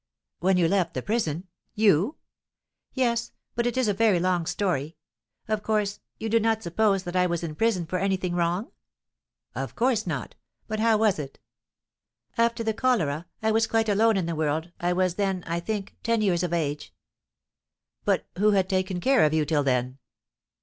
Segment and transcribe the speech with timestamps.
[0.39, 1.45] "When you left the prison!
[1.75, 2.15] you?"
[2.95, 4.97] "Yes, but it is a very long story.
[5.47, 8.71] Of course, you do not suppose that I was in prison for anything wrong?"
[9.53, 10.33] "Of course not;
[10.67, 11.37] but how was it?"
[12.35, 14.71] "After the cholera, I was quite alone in the world.
[14.79, 16.95] I was then, I think, ten years of age."
[18.03, 19.99] "But who had taken care of you till then?"